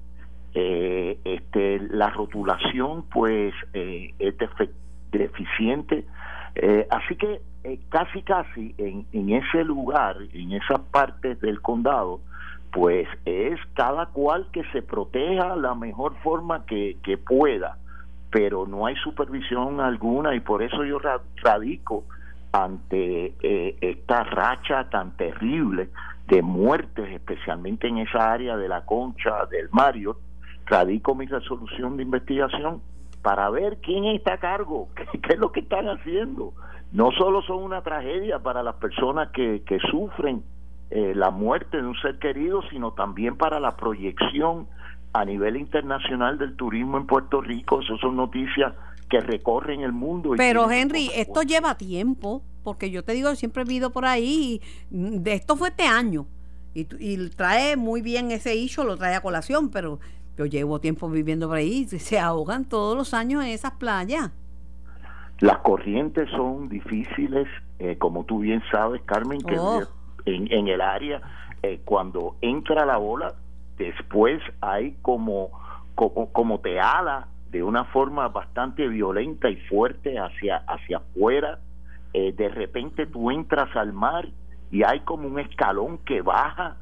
[0.53, 4.84] este, la rotulación pues es defectiva
[5.17, 6.05] deficiente.
[6.55, 12.21] Eh, así que eh, casi, casi en, en ese lugar, en esas partes del condado,
[12.71, 17.77] pues es cada cual que se proteja la mejor forma que, que pueda,
[18.29, 20.99] pero no hay supervisión alguna y por eso yo
[21.41, 22.03] radico
[22.51, 25.89] ante eh, esta racha tan terrible
[26.27, 30.17] de muertes, especialmente en esa área de la concha del Mario,
[30.65, 32.81] radico mi resolución de investigación
[33.25, 36.53] para ver quién está a cargo, qué, es lo que están haciendo.
[36.91, 40.43] No solo son una tragedia para las personas que, que sufren
[40.91, 44.67] eh, la muerte de un ser querido, sino también para la proyección
[45.11, 47.81] a nivel internacional del turismo en Puerto Rico.
[47.81, 48.73] Esas son noticias
[49.09, 50.33] que recorren el mundo.
[50.37, 54.61] Pero Henry, esto lleva tiempo, porque yo te digo, siempre he vivido por ahí,
[54.91, 56.27] de esto fue este año,
[56.75, 59.99] y, y trae muy bien ese hijo, lo trae a colación, pero
[60.37, 64.31] yo llevo tiempo viviendo por ahí, se ahogan todos los años en esas playas.
[65.39, 67.47] Las corrientes son difíciles,
[67.79, 69.81] eh, como tú bien sabes, Carmen, que oh.
[70.25, 71.21] en, en, el área,
[71.61, 73.33] eh, cuando entra la bola,
[73.77, 75.49] después hay como,
[75.93, 81.59] como, como te ala de una forma bastante violenta y fuerte hacia, hacia afuera.
[82.13, 84.29] Eh, de repente tú entras al mar
[84.71, 86.77] y hay como un escalón que baja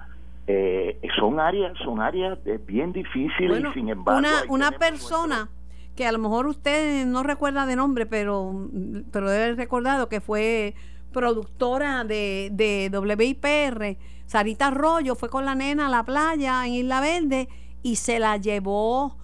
[0.47, 5.49] eh, son áreas son áreas bien difíciles y sin embargo una, una persona
[5.95, 8.69] que a lo mejor usted no recuerda de nombre pero
[9.11, 10.75] pero debe haber recordado que fue
[11.13, 17.01] productora de, de WIPR Sarita Arroyo fue con la nena a la playa en Isla
[17.01, 17.49] Verde
[17.83, 19.17] y se la llevó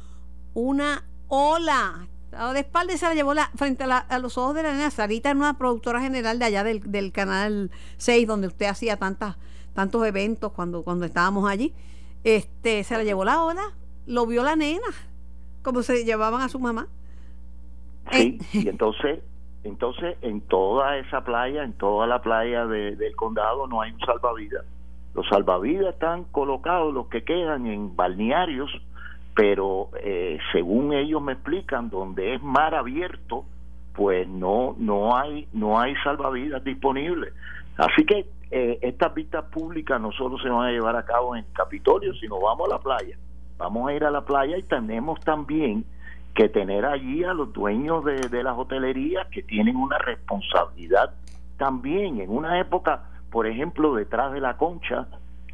[0.53, 2.07] una ola
[2.53, 4.91] de espalda y se la llevó la, frente a, los ojos de la nena.
[4.91, 9.37] Sarita era una productora general de allá del, del canal 6, donde usted hacía tantas
[9.79, 11.73] tantos eventos cuando, cuando estábamos allí,
[12.25, 13.61] este, se la llevó la ola,
[14.07, 14.91] lo vio la nena,
[15.63, 16.87] como se llevaban a su mamá.
[18.11, 19.21] Sí, y entonces,
[19.63, 24.65] entonces en toda esa playa, en toda la playa del condado no hay un salvavidas.
[25.13, 28.69] Los salvavidas están colocados, los que quedan en balnearios,
[29.33, 33.45] pero eh, según ellos me explican, donde es mar abierto,
[33.93, 37.33] pues no no hay no hay salvavidas disponibles.
[37.77, 41.45] Así que eh, estas vistas públicas no solo se van a llevar a cabo en
[41.45, 43.17] el Capitolio, sino vamos a la playa.
[43.57, 45.85] Vamos a ir a la playa y tenemos también
[46.33, 51.13] que tener allí a los dueños de, las hotelerías que tienen una responsabilidad
[51.57, 52.21] también.
[52.21, 55.07] En una época, por ejemplo, detrás de la concha,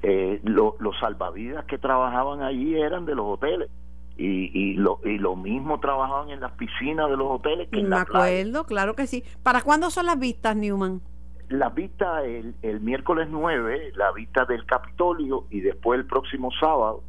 [0.03, 3.69] eh, los salvavidas que trabajaban allí eran de los hoteles.
[4.17, 7.89] Y, y, lo, y lo mismo trabajaban en las piscinas de los hoteles que en
[7.89, 9.25] Me acuerdo, claro que sí.
[9.43, 11.01] ¿Para cuándo son las vistas, Newman?
[11.49, 17.03] La vista el, el miércoles 9, la vista del Capitolio y después el próximo sábado,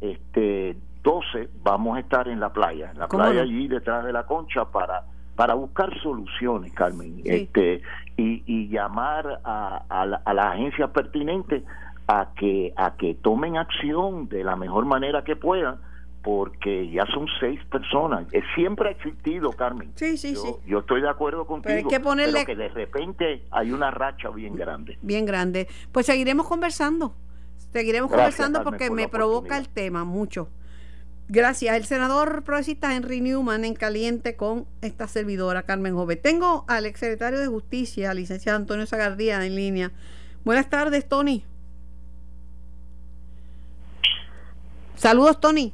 [0.00, 4.24] este 12, vamos a estar en la playa, en la playa allí detrás de la
[4.24, 7.80] concha para para buscar soluciones, Carmen, este
[8.16, 11.64] y, y llamar a, a, a las agencias pertinentes
[12.06, 15.78] a que a que tomen acción de la mejor manera que puedan
[16.22, 18.26] porque ya son seis personas.
[18.32, 19.92] Eh, Siempre ha existido, Carmen.
[19.96, 20.54] Sí, sí, yo, sí.
[20.66, 21.74] yo estoy de acuerdo contigo.
[21.74, 24.98] hay que ponerle- pero que de repente hay una racha bien grande.
[25.02, 25.66] bien grande.
[25.90, 27.14] Pues seguiremos conversando.
[27.72, 30.48] Seguiremos Gracias, conversando Carmen, porque por me provoca el tema mucho.
[31.28, 31.74] Gracias.
[31.76, 36.16] El senador progresista Henry Newman en caliente con esta servidora Carmen Jove.
[36.16, 39.90] Tengo al exsecretario de Justicia, licenciado Antonio Zagardía, en línea.
[40.44, 41.44] Buenas tardes, Tony.
[44.96, 45.72] Saludos, Tony.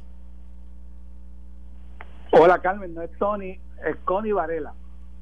[2.31, 4.73] Hola Carmen, no es Tony, es Connie Varela.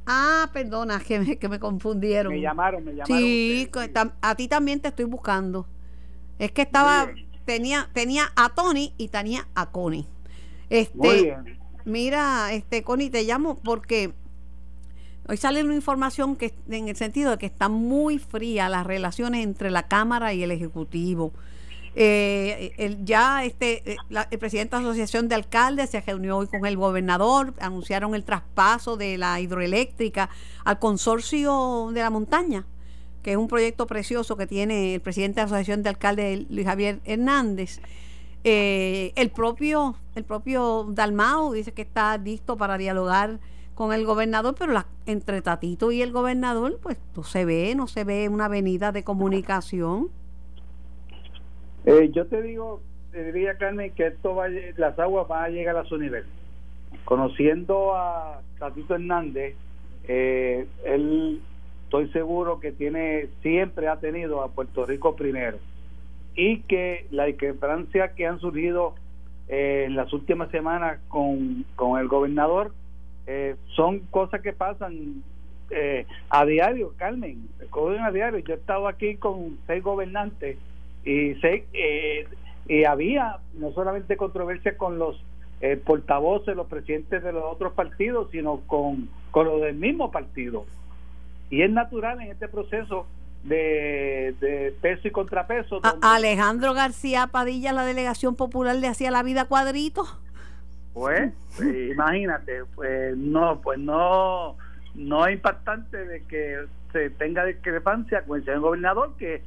[0.06, 2.34] Ah, perdona, que me, que me confundieron.
[2.34, 3.18] Me llamaron, me llamaron.
[3.18, 3.92] Sí, ustedes,
[4.22, 5.68] a ti también te estoy buscando.
[6.40, 7.10] Es que estaba,
[7.46, 10.08] tenía, tenía a Tony y tenía a Connie.
[10.70, 11.58] Este, Muy bien.
[11.86, 14.14] Mira, este, Connie, te llamo porque
[15.28, 19.44] hoy sale una información que en el sentido de que están muy frías las relaciones
[19.44, 21.32] entre la Cámara y el Ejecutivo.
[22.00, 26.38] Eh, el, ya este, eh, la- el presidente de la Asociación de Alcaldes se reunió
[26.38, 30.30] hoy con el gobernador, anunciaron el traspaso de la hidroeléctrica
[30.64, 32.66] al consorcio de la montaña,
[33.24, 36.68] que es un proyecto precioso que tiene el presidente de la Asociación de Alcaldes, Luis
[36.68, 37.80] Javier Hernández.
[38.44, 43.40] Eh, el propio el propio Dalmao dice que está listo para dialogar
[43.74, 47.88] con el gobernador, pero la, entre Tatito y el gobernador, pues no se ve, no
[47.88, 50.10] se ve una avenida de comunicación.
[51.88, 52.82] Eh, yo te digo,
[53.14, 56.26] te diría Carmen, que esto va, las aguas van a llegar a su nivel.
[57.06, 59.56] Conociendo a Tatito Hernández,
[60.06, 61.42] eh, él
[61.86, 65.60] estoy seguro que tiene siempre ha tenido a Puerto Rico primero
[66.36, 68.96] y que la discrepancia que han surgido
[69.48, 72.74] eh, en las últimas semanas con, con el gobernador
[73.28, 75.24] eh, son cosas que pasan
[75.70, 77.48] eh, a diario, Carmen,
[78.02, 78.40] a diario.
[78.40, 80.58] Yo he estado aquí con seis gobernantes
[81.10, 82.28] y seis, eh,
[82.68, 85.16] y había no solamente controversia con los
[85.62, 90.66] eh, portavoces, los presidentes de los otros partidos, sino con, con los del mismo partido.
[91.50, 93.08] Y es natural en este proceso
[93.44, 95.80] de, de peso y contrapeso.
[95.84, 100.04] A- Alejandro García Padilla, la delegación popular, le hacía la vida cuadrito.
[100.94, 101.32] Pues,
[101.64, 104.58] eh, imagínate, pues no, pues no,
[104.96, 109.44] no es impactante de que se tenga discrepancia con el señor gobernador que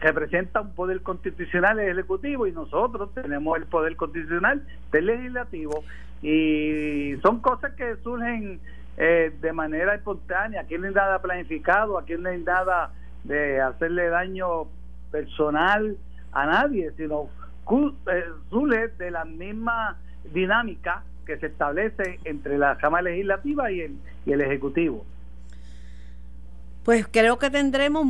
[0.00, 5.84] representa un poder constitucional del ejecutivo y nosotros tenemos el poder constitucional del legislativo
[6.22, 8.60] y son cosas que surgen
[8.96, 12.92] eh, de manera espontánea, aquí no hay nada planificado, aquí no hay nada
[13.24, 14.64] de hacerle daño
[15.10, 15.96] personal
[16.32, 17.28] a nadie, sino
[17.70, 19.96] eh, surge de la misma
[20.32, 25.04] dinámica que se establece entre la Cámara Legislativa y el, y el Ejecutivo.
[26.84, 28.04] Pues creo que tendremos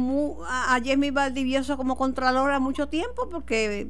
[0.48, 3.87] a, Jamie Valdivieso como contralora mucho tiempo porque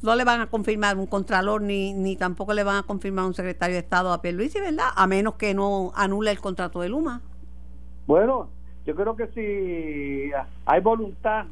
[0.00, 3.34] no le van a confirmar un contralor ni, ni tampoco le van a confirmar un
[3.34, 4.90] secretario de Estado a Pierluisi, ¿verdad?
[4.94, 7.20] A menos que no anule el contrato de Luma.
[8.06, 8.48] Bueno,
[8.86, 10.30] yo creo que si
[10.66, 11.46] hay voluntad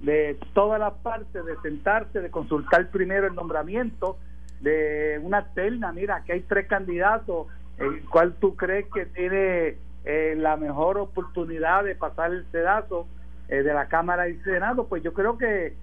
[0.00, 4.18] de todas las partes de sentarse, de consultar primero el nombramiento
[4.60, 7.46] de una terna, mira, aquí hay tres candidatos,
[7.78, 13.06] el cual tú crees que tiene eh, la mejor oportunidad de pasar el sedazo
[13.48, 15.76] eh, de la Cámara y Senado, pues yo creo que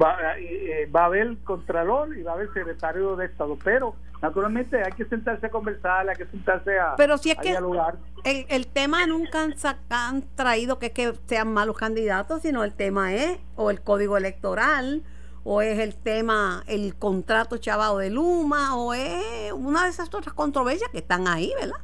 [0.00, 4.82] va, eh, va a haber contralor y va a haber secretario de Estado, pero naturalmente
[4.82, 7.98] hay que sentarse a conversar, hay que sentarse a, Pero si es a que dialogar.
[8.24, 9.54] el, el tema nunca han,
[9.90, 14.16] han traído que, es que sean malos candidatos, sino el tema es o el código
[14.16, 15.02] electoral
[15.44, 20.34] o es el tema, el contrato chavado de Luma o es una de esas otras
[20.34, 21.76] controversias que están ahí, ¿verdad?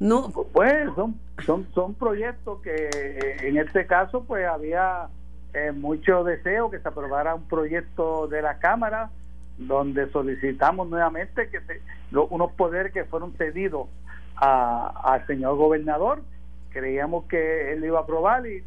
[0.00, 5.08] No, Pues son, son, son proyectos que eh, en este caso pues había
[5.54, 9.10] eh, mucho deseo que se aprobara un proyecto de la Cámara
[9.56, 11.80] donde solicitamos nuevamente que se,
[12.12, 13.88] unos poderes que fueron cedidos
[14.36, 16.22] a- al señor gobernador.
[16.70, 18.62] Creíamos que él iba a aprobar y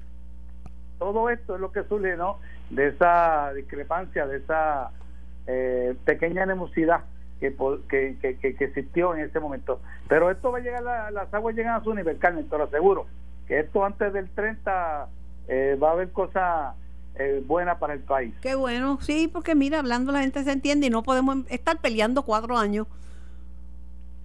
[1.00, 2.40] todo esto es lo que surge ¿no?
[2.70, 4.92] de esa discrepancia, de esa
[5.48, 7.02] eh, pequeña animosidad
[7.42, 7.54] que,
[7.90, 9.82] que, que, que- que existió en ese momento.
[10.08, 12.64] Pero esto va a llegar, a- las aguas llegan a su nivel, Carmen, te lo
[12.64, 13.08] aseguro.
[13.48, 15.08] Que esto antes del 30
[15.50, 16.76] eh, va a haber cosas
[17.16, 18.34] eh, buenas para el país.
[18.42, 22.24] qué bueno, sí, porque mira, hablando la gente se entiende y no podemos estar peleando
[22.24, 22.88] cuatro años.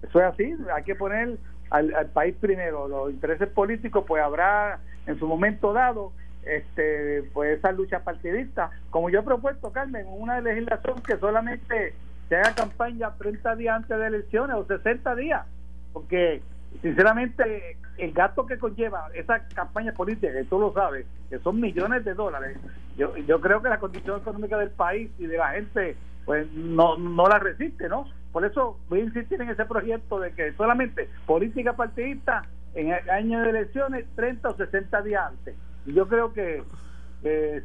[0.07, 1.37] Eso es así, hay que poner
[1.71, 2.87] al, al país primero.
[2.87, 6.11] Los intereses políticos, pues habrá en su momento dado
[6.43, 8.69] este pues esa lucha partidista.
[8.91, 11.93] Como yo he propuesto, Carmen, una legislación que solamente
[12.29, 15.45] se haga campaña 30 días antes de elecciones o 60 días,
[15.93, 16.41] porque
[16.81, 22.05] sinceramente el gasto que conlleva esa campaña política, que tú lo sabes, que son millones
[22.05, 22.57] de dólares,
[22.97, 26.97] yo, yo creo que la condición económica del país y de la gente pues no,
[26.97, 28.05] no la resiste, ¿no?
[28.37, 32.43] por eso voy a insistir en ese proyecto de que solamente política partidista
[32.75, 35.55] en el año de elecciones 30 o 60 días antes.
[35.87, 36.61] Y yo creo que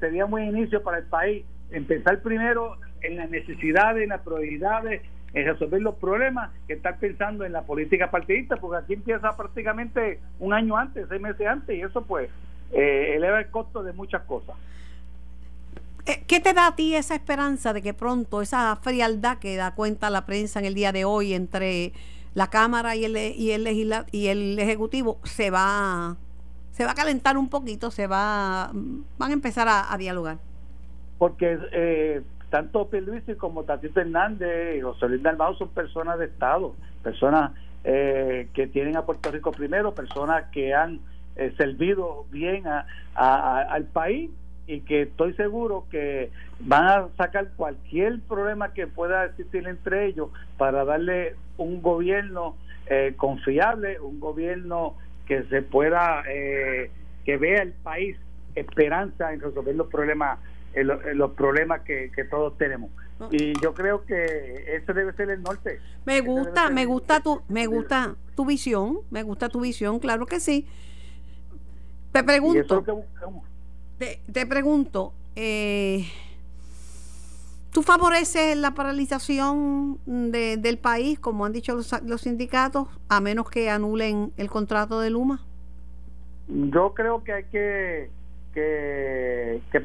[0.01, 5.03] sería un buen inicio para el país empezar primero en las necesidades, en las prioridades,
[5.35, 10.21] en resolver los problemas que estar pensando en la política partidista, porque aquí empieza prácticamente
[10.39, 12.29] un año antes, seis meses antes, y eso pues
[12.73, 14.57] eh, eleva el costo de muchas cosas.
[16.05, 19.75] Eh, ¿Qué te da a ti esa esperanza de que pronto esa frialdad que da
[19.75, 21.93] cuenta la prensa en el día de hoy entre
[22.35, 26.17] la Cámara y el, y el, y el Ejecutivo se va,
[26.73, 30.39] se va a calentar un poquito, se va, van a empezar a, dialogar?
[31.19, 32.23] Porque eh,
[32.53, 38.49] tanto Pierluisi como Tatito Hernández y José Luis Dalmau son personas de Estado, personas eh,
[38.53, 41.01] que tienen a Puerto Rico primero, personas que han
[41.37, 42.85] eh, servido bien a,
[43.15, 44.31] al país
[44.67, 46.31] y que estoy seguro que
[46.61, 50.29] van a sacar cualquier problema que pueda existir entre ellos
[50.59, 54.95] para darle un gobierno eh, confiable, un gobierno
[55.27, 58.19] que se pueda, que vea el país
[58.55, 60.39] esperanza en resolver los problemas
[60.75, 62.91] los problemas que, todos tenemos.
[63.31, 65.79] Y yo creo que ese debe ser el norte.
[66.05, 70.41] Me gusta me gusta tu me gusta tu visión me gusta tu visión claro que
[70.41, 70.67] sí.
[72.11, 72.85] Te pregunto.
[74.33, 76.05] Te, pregunto eh,
[77.73, 83.49] ¿Tú favoreces la paralización de, del país, como han dicho los, los, sindicatos, a menos
[83.49, 85.41] que anulen el contrato de Luma?
[86.49, 88.11] Yo creo que hay que,
[88.53, 89.81] que, que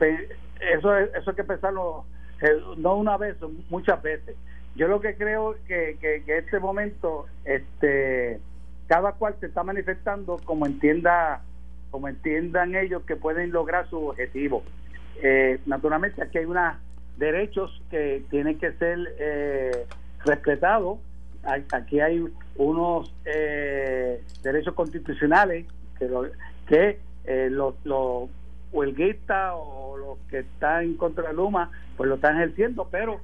[0.62, 2.06] eso, es, eso hay que pensarlo
[2.42, 3.36] eh, no una vez,
[3.70, 4.36] muchas veces.
[4.76, 8.40] Yo lo que creo que, que, que este momento, este,
[8.88, 11.42] cada cual se está manifestando como entienda,
[11.90, 14.64] como entiendan ellos que pueden lograr su objetivo.
[15.24, 16.76] Eh, naturalmente aquí hay unos
[17.18, 19.86] derechos que tienen que ser eh,
[20.26, 21.00] respetados.
[21.72, 22.26] Aquí hay
[22.58, 23.14] unos
[24.44, 25.66] derechos constitucionales
[25.98, 26.10] que,
[26.68, 27.00] que
[27.50, 28.30] los, los
[28.72, 33.20] huelguistas o los que están en contra de Luma, pues lo están ejerciendo, pero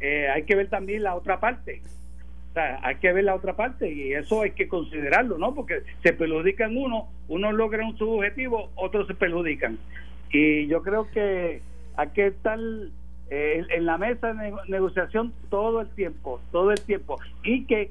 [0.00, 1.82] eh, hay que ver también la otra parte.
[2.50, 5.54] O sea, hay que ver la otra parte y eso hay que considerarlo, ¿no?
[5.54, 9.78] Porque se perjudican uno, unos logran su objetivo, otros se perjudican.
[10.30, 11.62] Y yo creo que
[11.96, 12.58] hay que estar
[13.30, 17.18] eh, en la mesa de negociación todo el tiempo, todo el tiempo.
[17.42, 17.90] Y que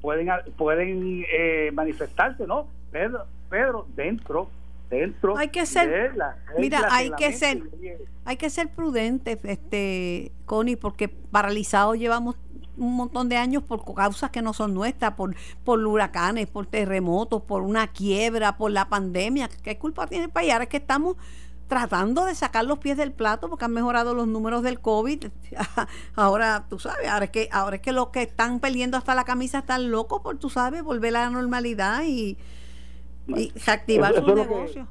[0.00, 2.68] pueden, pueden eh, manifestarse, ¿no?
[2.92, 4.48] Pedro, Pedro, dentro
[4.90, 6.12] dentro hay que ser
[6.58, 7.62] mira hay que ser
[8.24, 12.36] hay que ser prudente este Connie porque paralizados llevamos
[12.76, 15.34] un montón de años por causas que no son nuestras por
[15.64, 20.52] por huracanes por terremotos por una quiebra por la pandemia qué culpa tiene el país
[20.52, 21.16] ahora es que estamos
[21.68, 25.26] tratando de sacar los pies del plato porque han mejorado los números del COVID.
[26.16, 29.24] Ahora, tú sabes, ahora es que ahora es que los que están perdiendo hasta la
[29.24, 32.38] camisa están locos por, tú sabes, volver a la normalidad y,
[33.28, 34.86] y reactivar su negocio.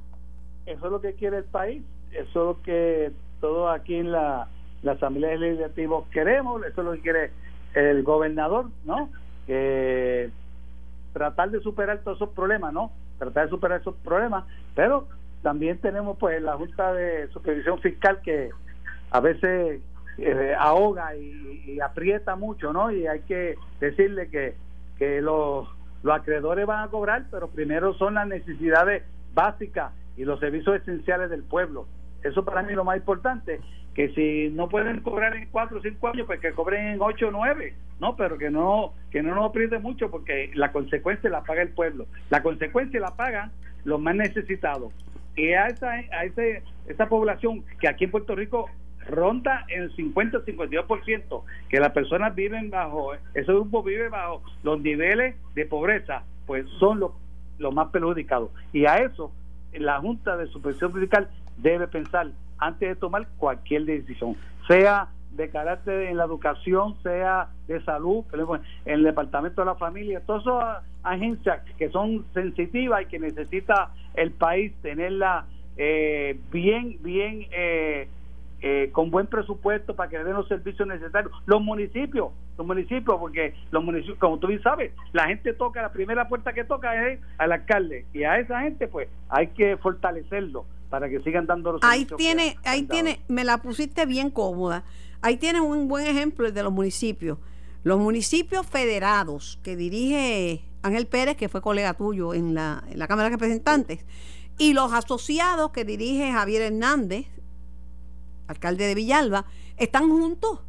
[0.65, 3.11] eso es lo que quiere el país, eso es lo que
[3.41, 4.47] todos aquí en la,
[4.83, 7.31] la Asamblea Legislativa queremos, eso es lo que quiere
[7.73, 9.09] el gobernador, ¿no?
[9.45, 10.29] Que
[11.13, 12.91] tratar de superar todos esos problemas, ¿no?
[13.17, 15.07] Tratar de superar esos problemas, pero
[15.41, 18.49] también tenemos pues la Junta de Supervisión Fiscal que
[19.11, 19.81] a veces
[20.17, 22.91] eh, ahoga y, y, aprieta mucho, ¿no?
[22.91, 24.55] Y hay que decirle que,
[24.97, 25.67] que los
[26.03, 31.29] los acreedores van a cobrar, pero primero son las necesidades básicas y los servicios esenciales
[31.29, 31.87] del pueblo.
[32.23, 33.59] Eso para mí es lo más importante,
[33.93, 37.29] que si no pueden cobrar en cuatro o cinco años, pues que cobren en ocho
[37.29, 38.15] o nueve, ¿no?
[38.15, 42.05] Pero que no que no nos apriete mucho porque la consecuencia la paga el pueblo.
[42.29, 43.51] La consecuencia la pagan
[43.85, 44.93] los más necesitados.
[45.35, 48.69] Y a esa, a ese, esa población que aquí en Puerto Rico
[49.07, 55.35] ronda el 50 52%, que las personas viven bajo, ese grupo vive bajo los niveles
[55.55, 57.11] de pobreza, pues son los,
[57.57, 58.51] los más perjudicados.
[58.73, 59.31] Y a eso
[59.73, 62.27] la Junta de Supervisión Fiscal debe pensar
[62.57, 64.35] antes de tomar cualquier decisión,
[64.67, 68.25] sea de carácter en la educación, sea de salud,
[68.85, 73.91] en el departamento de la familia, todas esas agencias que son sensitivas y que necesita
[74.15, 75.45] el país tenerla
[75.77, 78.09] eh, bien, bien eh,
[78.61, 81.31] eh, con buen presupuesto para que den los servicios necesarios.
[81.45, 85.91] Los municipios, los municipios, porque los municipios, como tú bien sabes, la gente toca, la
[85.91, 88.05] primera puerta que toca es al alcalde.
[88.13, 92.57] Y a esa gente pues hay que fortalecerlo para que sigan dando los ahí tiene
[92.63, 94.83] ahí tiene me la pusiste bien cómoda.
[95.21, 97.37] Ahí tienes un buen ejemplo de los municipios.
[97.83, 103.07] Los municipios federados que dirige Ángel Pérez que fue colega tuyo en la, en la
[103.07, 104.05] Cámara de Representantes
[104.57, 107.27] y los asociados que dirige Javier Hernández
[108.47, 109.45] alcalde de Villalba,
[109.77, 110.61] están juntos.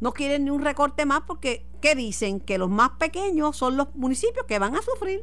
[0.00, 3.94] No quieren ni un recorte más porque que dicen que los más pequeños son los
[3.94, 5.22] municipios que van a sufrir.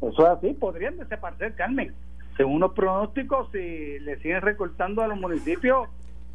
[0.00, 1.94] Eso es así, podrían desaparecer, Carmen.
[2.36, 5.88] Según los pronósticos, si le siguen recortando a los municipios,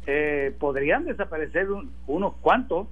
[0.06, 1.68] eh, podrían desaparecer
[2.06, 2.88] unos cuantos,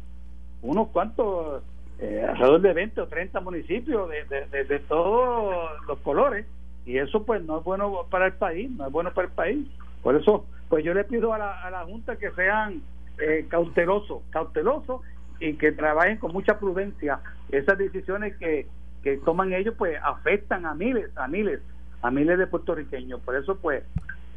[0.62, 1.62] unos cuantos,
[2.00, 6.46] eh, alrededor de 20 o 30 municipios de, de, todos los colores.
[6.84, 9.66] Y eso pues no es bueno para el país, no es bueno para el país.
[10.02, 12.82] Por eso, pues yo le pido a la, a la Junta que sean
[13.18, 15.00] eh, cautelosos, cautelosos
[15.40, 17.20] y que trabajen con mucha prudencia.
[17.50, 18.66] Esas decisiones que,
[19.02, 21.60] que toman ellos pues afectan a miles, a miles,
[22.02, 23.20] a miles de puertorriqueños.
[23.20, 23.84] Por eso pues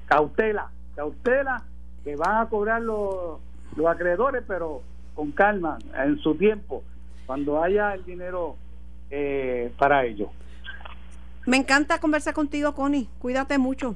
[0.08, 1.64] cautela, cautela
[2.04, 3.40] que van a cobrar los,
[3.76, 4.82] los acreedores, pero
[5.14, 6.84] con calma, en su tiempo,
[7.26, 8.56] cuando haya el dinero
[9.10, 10.30] eh, para ellos.
[11.46, 13.10] Me encanta conversar contigo, Connie.
[13.20, 13.96] Cuídate mucho.